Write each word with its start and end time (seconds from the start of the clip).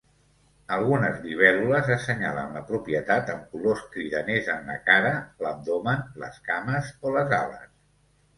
Algunes 0.75 1.17
libèl·lules 1.25 1.91
assenyalen 1.95 2.55
la 2.59 2.63
propietat 2.69 3.29
amb 3.33 3.43
colors 3.51 3.83
cridaners 3.97 4.49
en 4.55 4.65
la 4.73 4.79
cara, 4.89 5.13
l'abdomen, 5.45 6.03
les 6.25 6.41
cames 6.51 6.91
o 7.11 7.15
les 7.19 7.37
ales. 7.43 7.71